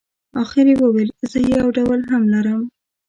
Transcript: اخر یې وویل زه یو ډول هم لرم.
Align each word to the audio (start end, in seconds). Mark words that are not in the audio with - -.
اخر 0.41 0.65
یې 0.69 0.75
وویل 0.81 1.09
زه 1.31 1.39
یو 1.57 1.67
ډول 1.77 1.99
هم 2.11 2.23
لرم. 2.33 2.61